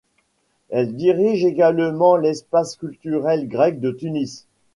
Elle 0.69 0.95
dirige 0.95 1.45
également 1.45 2.15
l'Espace 2.15 2.75
culturel 2.75 3.47
grec 3.47 3.79
de 3.79 3.91
Tunis. 3.91 4.47